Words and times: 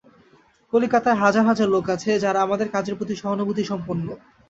কলিকাতায় 0.73 1.19
হাজার 1.23 1.43
হাজার 1.49 1.67
লোক 1.69 1.85
আছে, 1.95 2.11
যারা 2.23 2.39
আমাদের 2.41 2.67
কাজের 2.75 2.95
প্রতি 2.97 3.15
সহানুভূতিসম্পন্ন। 3.15 4.07